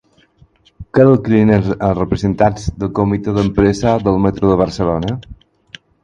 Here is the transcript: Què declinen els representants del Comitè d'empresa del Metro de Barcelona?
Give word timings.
Què 0.97 1.03
declinen 1.09 1.67
els 1.87 1.97
representants 1.99 2.63
del 2.83 2.89
Comitè 2.99 3.35
d'empresa 3.35 3.93
del 4.07 4.17
Metro 4.23 4.49
de 4.53 4.57
Barcelona? 4.63 5.13